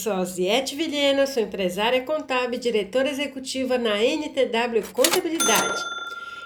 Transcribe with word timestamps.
sou 0.00 0.14
Alziete 0.14 0.74
Vilhena, 0.74 1.26
sou 1.26 1.42
empresária 1.42 2.00
contábil 2.00 2.54
e 2.54 2.58
diretora 2.58 3.10
executiva 3.10 3.76
na 3.76 4.02
NTW 4.02 4.82
Contabilidade. 4.94 5.82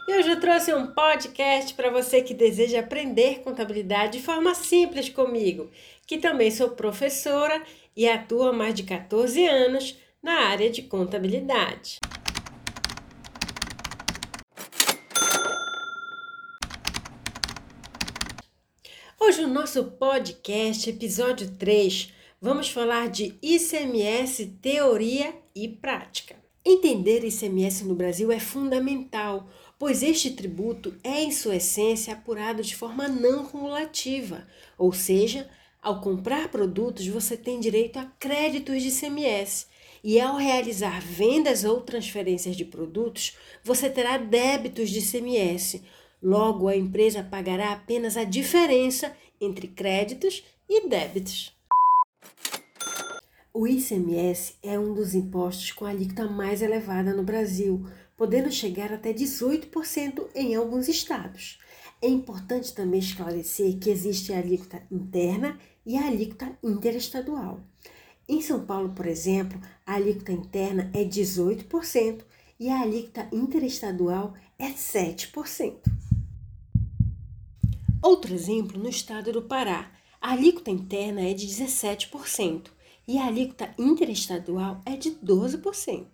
E 0.09 0.13
hoje 0.13 0.31
eu 0.31 0.41
trouxe 0.41 0.75
um 0.75 0.89
podcast 0.89 1.73
para 1.75 1.89
você 1.89 2.21
que 2.21 2.35
deseja 2.35 2.81
aprender 2.81 3.43
contabilidade 3.43 4.19
de 4.19 4.25
forma 4.25 4.57
simples 4.57 5.09
comigo, 5.09 5.71
que 6.05 6.19
também 6.19 6.51
sou 6.51 6.71
professora 6.71 7.63
e 7.97 8.09
atuo 8.09 8.43
há 8.43 8.53
mais 8.53 8.75
de 8.75 8.83
14 8.83 9.47
anos 9.47 9.97
na 10.21 10.49
área 10.49 10.69
de 10.69 10.83
contabilidade. 10.83 12.01
Hoje 19.21 19.43
no 19.43 19.49
nosso 19.49 19.85
podcast, 19.93 20.91
episódio 20.91 21.53
3, 21.53 22.13
vamos 22.45 22.69
falar 22.69 23.09
de 23.09 23.39
ICMS 23.41 24.59
teoria 24.61 25.35
e 25.55 25.67
prática. 25.67 26.37
Entender 26.63 27.25
ICMS 27.25 27.87
no 27.87 27.95
Brasil 27.95 28.31
é 28.31 28.39
fundamental, 28.39 29.49
pois 29.79 30.03
este 30.03 30.31
tributo 30.31 30.95
é, 31.03 31.23
em 31.23 31.33
sua 31.33 31.57
essência, 31.57 32.13
apurado 32.13 32.63
de 32.63 32.77
forma 32.77 33.09
não 33.09 33.47
cumulativa, 33.47 34.47
ou 34.77 34.93
seja, 34.93 35.49
ao 35.81 36.03
comprar 36.03 36.51
produtos 36.51 37.07
você 37.07 37.35
tem 37.35 37.59
direito 37.59 37.99
a 37.99 38.05
créditos 38.21 38.83
de 38.83 38.89
ICMS 38.91 39.67
e 40.05 40.21
ao 40.21 40.37
realizar 40.37 41.01
vendas 41.01 41.65
ou 41.65 41.81
transferências 41.81 42.55
de 42.55 42.67
produtos, 42.67 43.39
você 43.63 43.89
terá 43.89 44.19
débitos 44.19 44.91
de 44.91 44.99
ICMS. 44.99 45.83
Logo, 46.23 46.69
a 46.69 46.77
empresa 46.77 47.23
pagará 47.23 47.73
apenas 47.73 48.19
a 48.19 48.25
diferença 48.25 49.17
entre 49.41 49.67
créditos 49.67 50.45
e 50.69 50.87
débitos. 50.87 51.55
O 53.53 53.67
ICMS 53.69 54.57
é 54.63 54.79
um 54.79 54.93
dos 54.93 55.15
impostos 55.15 55.71
com 55.71 55.85
a 55.85 55.91
alíquota 55.91 56.29
mais 56.29 56.61
elevada 56.61 57.15
no 57.15 57.23
Brasil, 57.23 57.87
podendo 58.17 58.51
chegar 58.51 58.93
até 58.93 59.13
18% 59.13 60.27
em 60.35 60.55
alguns 60.55 60.89
estados. 60.89 61.59
É 62.03 62.09
importante 62.09 62.75
também 62.75 63.01
esclarecer 63.01 63.79
que 63.79 63.91
existe 63.91 64.33
a 64.33 64.39
alíquota 64.39 64.83
interna 64.91 65.59
e 65.87 65.97
a 65.97 66.07
alíquota 66.07 66.51
interestadual. 66.63 67.61
Em 68.29 68.41
São 68.41 68.65
Paulo, 68.65 68.91
por 68.91 69.07
exemplo, 69.07 69.61
a 69.87 69.95
alíquota 69.95 70.33
interna 70.33 70.91
é 70.93 71.05
18% 71.05 72.25
e 72.59 72.69
a 72.69 72.81
alíquota 72.81 73.29
interestadual 73.33 74.35
é 74.59 74.71
7%. 74.71 75.81
Outro 78.03 78.35
exemplo 78.35 78.79
no 78.79 78.89
estado 78.89 79.33
do 79.33 79.43
Pará. 79.43 79.91
A 80.25 80.31
alíquota 80.31 80.71
interna 80.71 81.21
é 81.21 81.35
de 81.35 81.47
17% 81.47 82.71
e 83.07 83.19
a 83.19 83.27
alíquota 83.27 83.75
interestadual 83.79 84.81
é 84.87 84.97
de 84.97 85.11
12%. 85.11 86.07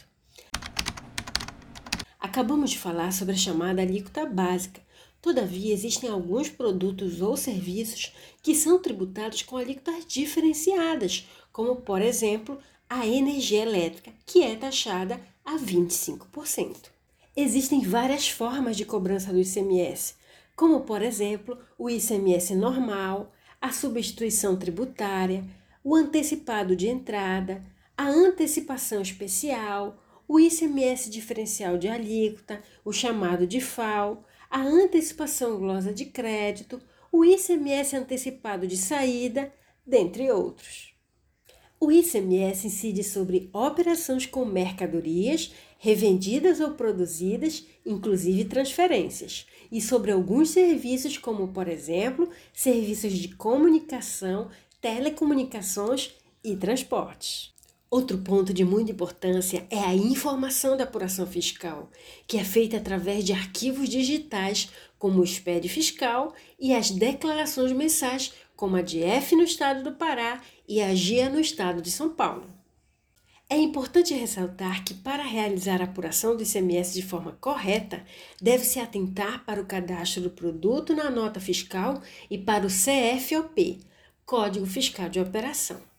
Acabamos 2.19 2.71
de 2.71 2.79
falar 2.81 3.13
sobre 3.13 3.35
a 3.35 3.39
chamada 3.39 3.83
alíquota 3.83 4.27
básica. 4.27 4.83
Todavia, 5.23 5.73
existem 5.73 6.11
alguns 6.11 6.49
produtos 6.49 7.21
ou 7.21 7.37
serviços 7.37 8.13
que 8.43 8.53
são 8.53 8.83
tributados 8.83 9.43
com 9.43 9.57
alíquotas 9.57 10.05
diferenciadas, 10.09 11.29
como, 11.53 11.77
por 11.77 12.03
exemplo, 12.03 12.59
a 12.89 13.07
energia 13.07 13.63
elétrica, 13.63 14.13
que 14.27 14.43
é 14.43 14.57
taxada 14.57 15.21
a 15.45 15.57
25%. 15.57 16.89
Existem 17.37 17.83
várias 17.83 18.29
formas 18.29 18.77
de 18.77 18.85
cobrança 18.85 19.33
do 19.33 19.39
ICMS, 19.39 20.17
como 20.57 20.81
por 20.81 21.01
exemplo 21.01 21.57
o 21.79 21.89
ICMS 21.89 22.57
normal, 22.57 23.33
a 23.61 23.73
substituição 23.73 24.57
tributária, 24.57 25.45
o 25.85 25.95
antecipado 25.95 26.75
de 26.75 26.89
entrada, 26.89 27.63
a 27.97 28.09
antecipação 28.09 29.03
especial, 29.03 30.03
o 30.27 30.41
ICMS 30.41 31.11
diferencial 31.11 31.77
de 31.77 31.89
alíquota, 31.89 32.63
o 32.85 32.93
chamado 32.93 33.47
de 33.47 33.61
FAO, 33.61 34.25
a 34.49 34.61
antecipação 34.61 35.59
glosa 35.59 35.93
de 35.93 36.07
crédito, 36.07 36.81
o 37.13 37.25
ICMS 37.25 37.97
antecipado 37.97 38.67
de 38.67 38.77
saída, 38.77 39.53
dentre 39.87 40.31
outros. 40.31 40.90
O 41.83 41.91
ICMS 41.91 42.67
incide 42.67 43.03
sobre 43.03 43.49
operações 43.55 44.27
com 44.27 44.45
mercadorias 44.45 45.51
revendidas 45.79 46.61
ou 46.61 46.73
produzidas, 46.73 47.67
inclusive 47.87 48.45
transferências, 48.45 49.47
e 49.73 49.81
sobre 49.81 50.13
alguns 50.13 50.51
serviços, 50.51 51.17
como, 51.17 51.49
por 51.49 51.67
exemplo, 51.69 52.29
serviços 52.53 53.15
de 53.15 53.29
comunicação, 53.29 54.51
telecomunicações 54.79 56.11
e 56.45 56.55
transportes. 56.55 57.51
Outro 57.91 58.19
ponto 58.19 58.53
de 58.53 58.63
muita 58.63 58.93
importância 58.93 59.67
é 59.71 59.79
a 59.79 59.95
informação 59.95 60.77
da 60.77 60.85
apuração 60.85 61.27
fiscal, 61.27 61.91
que 62.27 62.37
é 62.37 62.45
feita 62.45 62.77
através 62.77 63.25
de 63.25 63.33
arquivos 63.33 63.89
digitais, 63.89 64.69
como 64.99 65.21
o 65.21 65.27
SPED 65.27 65.69
fiscal 65.69 66.35
e 66.59 66.75
as 66.75 66.91
declarações 66.91 67.73
mensais, 67.73 68.33
como 68.61 68.77
a 68.77 68.83
de 68.83 69.03
F 69.03 69.35
no 69.35 69.43
estado 69.43 69.83
do 69.83 69.97
Pará 69.97 70.43
e 70.69 70.83
a 70.83 70.95
GIA 70.95 71.31
no 71.31 71.41
estado 71.41 71.81
de 71.81 71.91
São 71.91 72.11
Paulo. 72.11 72.47
É 73.49 73.57
importante 73.57 74.13
ressaltar 74.13 74.85
que, 74.85 74.93
para 74.93 75.23
realizar 75.23 75.81
a 75.81 75.85
apuração 75.85 76.37
do 76.37 76.43
ICMS 76.43 76.93
de 76.93 77.01
forma 77.01 77.33
correta, 77.41 78.05
deve-se 78.39 78.79
atentar 78.79 79.47
para 79.47 79.63
o 79.63 79.65
cadastro 79.65 80.21
do 80.21 80.29
produto 80.29 80.95
na 80.95 81.09
nota 81.09 81.41
fiscal 81.41 82.03
e 82.31 82.37
para 82.37 82.67
o 82.67 82.69
CFOP, 82.69 83.81
Código 84.27 84.67
Fiscal 84.67 85.09
de 85.09 85.19
Operação. 85.19 85.90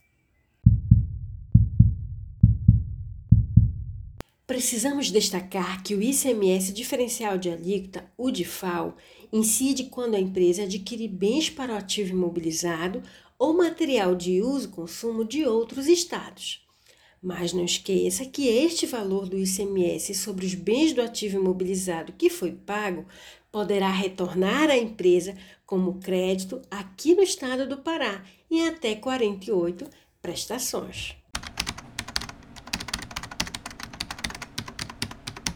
Precisamos 4.51 5.09
destacar 5.09 5.81
que 5.81 5.95
o 5.95 6.01
ICMS 6.01 6.73
diferencial 6.73 7.37
de 7.37 7.49
alíquota, 7.49 8.11
o 8.17 8.29
DIFAL, 8.29 8.97
incide 9.31 9.85
quando 9.85 10.15
a 10.15 10.19
empresa 10.19 10.63
adquire 10.63 11.07
bens 11.07 11.49
para 11.49 11.73
o 11.73 11.77
ativo 11.77 12.09
imobilizado 12.09 13.01
ou 13.39 13.53
material 13.53 14.13
de 14.13 14.41
uso 14.41 14.67
e 14.67 14.71
consumo 14.71 15.23
de 15.23 15.45
outros 15.45 15.87
estados. 15.87 16.67
Mas 17.23 17.53
não 17.53 17.63
esqueça 17.63 18.25
que 18.25 18.49
este 18.49 18.85
valor 18.85 19.29
do 19.29 19.37
ICMS 19.37 20.13
sobre 20.15 20.45
os 20.45 20.53
bens 20.53 20.91
do 20.91 21.01
ativo 21.01 21.37
imobilizado 21.37 22.11
que 22.11 22.29
foi 22.29 22.51
pago 22.51 23.05
poderá 23.53 23.89
retornar 23.89 24.69
à 24.69 24.77
empresa 24.77 25.33
como 25.65 26.01
crédito 26.01 26.61
aqui 26.69 27.15
no 27.15 27.23
estado 27.23 27.65
do 27.65 27.77
Pará 27.77 28.25
em 28.51 28.67
até 28.67 28.95
48 28.95 29.89
prestações. 30.21 31.20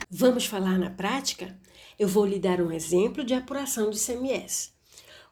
Vamos 0.10 0.46
falar 0.46 0.78
na 0.78 0.92
prática? 0.92 1.58
Eu 1.98 2.08
vou 2.08 2.28
lhe 2.28 2.38
dar 2.38 2.62
um 2.62 2.72
exemplo 2.72 3.24
de 3.24 3.34
apuração 3.34 3.90
de 3.90 3.98
ICMS. 3.98 4.72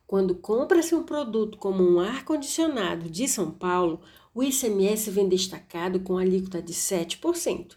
Quando 0.07 0.33
compra-se 0.33 0.95
um 0.95 1.03
produto 1.03 1.59
como 1.59 1.83
um 1.83 1.99
ar-condicionado 1.99 3.07
de 3.07 3.27
São 3.27 3.51
Paulo, 3.51 4.01
o 4.33 4.43
ICMS 4.43 5.11
vem 5.11 5.29
destacado 5.29 5.99
com 5.99 6.17
alíquota 6.17 6.59
de 6.59 6.73
7%. 6.73 7.75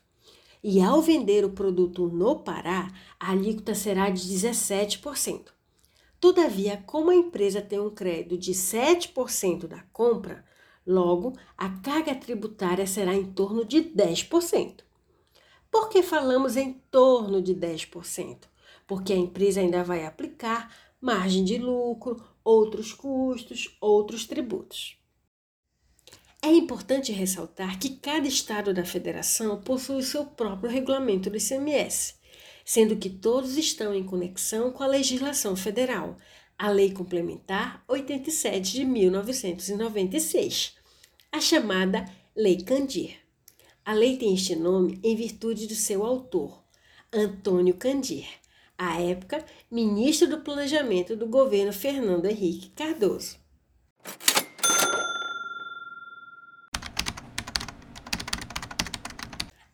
E 0.65 0.81
ao 0.81 1.03
vender 1.03 1.45
o 1.45 1.51
produto 1.51 2.09
no 2.09 2.37
Pará, 2.37 2.91
a 3.21 3.31
alíquota 3.31 3.75
será 3.75 4.09
de 4.09 4.23
17%. 4.23 5.49
Todavia, 6.19 6.83
como 6.87 7.11
a 7.11 7.15
empresa 7.15 7.61
tem 7.61 7.79
um 7.79 7.91
crédito 7.91 8.39
de 8.39 8.53
7% 8.53 9.67
da 9.67 9.83
compra, 9.93 10.45
logo 10.87 11.35
a 11.59 11.69
carga 11.69 12.15
tributária 12.15 12.87
será 12.87 13.15
em 13.15 13.27
torno 13.27 13.67
de 13.67 13.83
10%. 13.83 14.86
Por 15.77 15.91
que 15.91 16.03
falamos 16.03 16.57
em 16.57 16.73
torno 16.91 17.43
de 17.43 17.55
10%? 17.55 18.45
Porque 18.87 19.13
a 19.13 19.17
empresa 19.17 19.61
ainda 19.61 19.85
vai 19.85 20.07
aplicar 20.07 20.75
margem 20.99 21.45
de 21.45 21.59
lucro, 21.59 22.17
outros 22.43 22.95
custos, 22.95 23.77
outros 23.79 24.25
tributos. 24.25 24.97
É 26.41 26.49
importante 26.49 27.13
ressaltar 27.13 27.79
que 27.79 27.91
cada 27.91 28.27
estado 28.27 28.73
da 28.73 28.87
federação 28.87 29.61
possui 29.61 30.03
seu 30.03 30.25
próprio 30.25 30.71
regulamento 30.71 31.29
do 31.29 31.37
ICMS, 31.37 32.15
sendo 32.65 32.97
que 32.97 33.11
todos 33.11 33.59
estão 33.59 33.95
em 33.95 34.03
conexão 34.03 34.73
com 34.73 34.83
a 34.83 34.87
legislação 34.87 35.55
federal, 35.55 36.17
a 36.59 36.71
Lei 36.71 36.91
Complementar 36.91 37.85
87 37.87 38.73
de 38.73 38.85
1996, 38.87 40.75
a 41.31 41.39
chamada 41.39 42.11
Lei 42.35 42.63
Candir. 42.63 43.26
A 43.87 43.93
lei 43.93 44.17
tem 44.17 44.35
este 44.35 44.57
nome 44.57 44.99
em 45.01 45.15
virtude 45.15 45.69
do 45.69 45.75
seu 45.77 46.05
autor, 46.05 46.61
Antônio 47.13 47.73
Candir, 47.73 48.27
à 48.77 49.01
época 49.01 49.45
ministro 49.71 50.29
do 50.29 50.41
Planejamento 50.41 51.15
do 51.15 51.29
governo 51.29 51.73
Fernando 51.73 52.27
Henrique 52.27 52.71
Cardoso. 52.71 53.37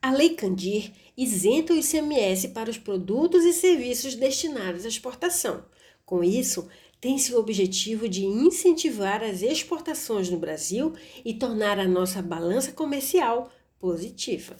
A 0.02 0.10
Lei 0.10 0.34
Candir 0.34 0.92
isenta 1.16 1.72
o 1.72 1.76
ICMS 1.78 2.48
para 2.48 2.68
os 2.68 2.76
produtos 2.76 3.44
e 3.44 3.54
serviços 3.54 4.14
destinados 4.14 4.84
à 4.84 4.88
exportação. 4.88 5.64
Com 6.04 6.22
isso, 6.22 6.68
tem-se 7.00 7.34
o 7.34 7.38
objetivo 7.38 8.06
de 8.06 8.26
incentivar 8.26 9.22
as 9.24 9.40
exportações 9.40 10.28
no 10.28 10.38
Brasil 10.38 10.92
e 11.24 11.32
tornar 11.32 11.78
a 11.78 11.88
nossa 11.88 12.20
balança 12.20 12.72
comercial 12.72 13.50
positiva. 13.82 14.56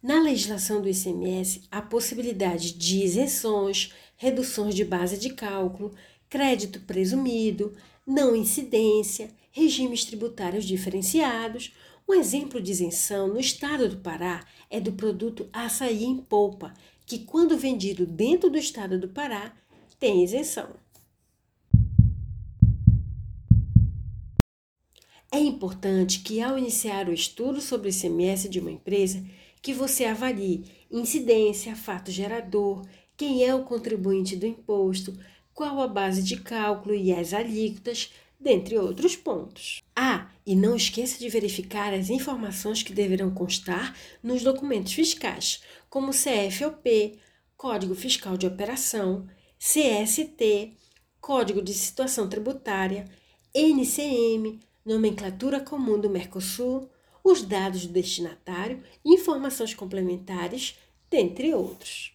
Na 0.00 0.22
legislação 0.22 0.80
do 0.80 0.88
ICMS, 0.88 1.62
há 1.68 1.82
possibilidade 1.82 2.74
de 2.74 3.02
isenções, 3.02 3.92
reduções 4.16 4.72
de 4.72 4.84
base 4.84 5.18
de 5.18 5.30
cálculo, 5.30 5.92
crédito 6.30 6.78
presumido, 6.82 7.74
não 8.06 8.36
incidência, 8.36 9.30
regimes 9.50 10.04
tributários 10.04 10.64
diferenciados. 10.64 11.74
Um 12.08 12.14
exemplo 12.14 12.62
de 12.62 12.70
isenção 12.70 13.26
no 13.26 13.40
estado 13.40 13.88
do 13.88 13.96
Pará 13.96 14.46
é 14.70 14.78
do 14.78 14.92
produto 14.92 15.48
açaí 15.52 16.04
em 16.04 16.18
polpa, 16.18 16.72
que, 17.04 17.18
quando 17.18 17.58
vendido 17.58 18.06
dentro 18.06 18.48
do 18.48 18.58
estado 18.58 18.96
do 18.96 19.08
Pará, 19.08 19.52
tem 19.98 20.22
isenção. 20.22 20.70
É 25.34 25.38
importante 25.38 26.18
que, 26.18 26.42
ao 26.42 26.58
iniciar 26.58 27.08
o 27.08 27.12
estudo 27.12 27.58
sobre 27.58 27.88
o 27.88 27.90
ICMS 27.90 28.50
de 28.50 28.60
uma 28.60 28.70
empresa, 28.70 29.24
que 29.62 29.72
você 29.72 30.04
avalie 30.04 30.66
incidência, 30.90 31.74
fato 31.74 32.10
gerador, 32.10 32.86
quem 33.16 33.42
é 33.42 33.54
o 33.54 33.64
contribuinte 33.64 34.36
do 34.36 34.44
imposto, 34.44 35.18
qual 35.54 35.80
a 35.80 35.88
base 35.88 36.22
de 36.22 36.38
cálculo 36.38 36.94
e 36.94 37.10
as 37.10 37.32
alíquotas, 37.32 38.12
dentre 38.38 38.76
outros 38.76 39.16
pontos. 39.16 39.80
Ah, 39.96 40.30
e 40.44 40.54
não 40.54 40.76
esqueça 40.76 41.18
de 41.18 41.30
verificar 41.30 41.94
as 41.94 42.10
informações 42.10 42.82
que 42.82 42.92
deverão 42.92 43.30
constar 43.32 43.96
nos 44.22 44.42
documentos 44.42 44.92
fiscais, 44.92 45.62
como 45.88 46.12
CFOP, 46.12 47.18
Código 47.56 47.94
Fiscal 47.94 48.36
de 48.36 48.46
Operação, 48.46 49.26
CST, 49.58 50.74
Código 51.22 51.62
de 51.62 51.72
Situação 51.72 52.28
Tributária, 52.28 53.06
NCM, 53.54 54.60
Nomenclatura 54.84 55.60
Comum 55.60 55.98
do 55.98 56.10
Mercosul, 56.10 56.90
os 57.22 57.42
dados 57.42 57.86
do 57.86 57.92
destinatário, 57.92 58.82
informações 59.04 59.74
complementares, 59.74 60.76
dentre 61.08 61.54
outros. 61.54 62.12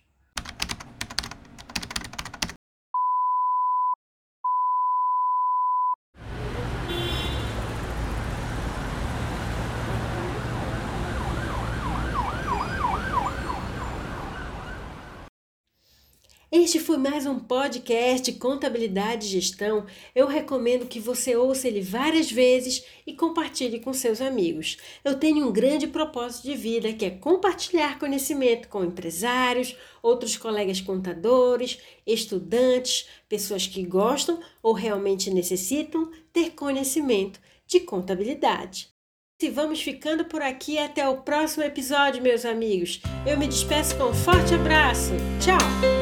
Este 16.60 16.80
foi 16.80 16.98
mais 16.98 17.28
um 17.28 17.38
podcast 17.38 18.32
Contabilidade 18.34 19.28
e 19.28 19.30
Gestão. 19.30 19.86
Eu 20.16 20.26
recomendo 20.26 20.88
que 20.88 21.00
você 21.00 21.36
ouça 21.36 21.68
ele 21.68 21.82
várias 21.82 22.32
vezes 22.32 22.84
e 23.06 23.14
compartilhe 23.14 23.80
com 23.80 23.94
seus 23.94 24.20
amigos. 24.20 24.76
Eu 25.06 25.20
tenho 25.20 25.48
um 25.48 25.52
grande 25.52 25.86
propósito 25.86 26.46
de 26.46 26.56
vida 26.56 26.92
que 26.94 27.06
é 27.06 27.12
compartilhar 27.12 28.00
conhecimento 28.00 28.70
com 28.70 28.84
empresários, 28.84 29.78
outros 30.02 30.36
colegas 30.36 30.82
contadores, 30.82 31.78
estudantes, 32.08 33.08
pessoas 33.30 33.68
que 33.68 33.86
gostam 33.86 34.40
ou 34.64 34.74
realmente 34.74 35.30
necessitam 35.30 36.10
ter 36.34 36.54
conhecimento 36.54 37.40
de 37.68 37.82
contabilidade. 37.82 38.90
E 39.40 39.48
vamos 39.48 39.80
ficando 39.80 40.26
por 40.26 40.42
aqui 40.42 40.80
até 40.80 41.08
o 41.08 41.18
próximo 41.18 41.64
episódio, 41.64 42.24
meus 42.24 42.44
amigos. 42.44 43.00
Eu 43.28 43.38
me 43.38 43.48
despeço 43.48 43.96
com 43.96 44.06
um 44.06 44.14
forte 44.16 44.56
abraço. 44.56 45.12
Tchau! 45.40 45.97